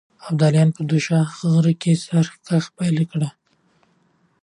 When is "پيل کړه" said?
2.77-3.29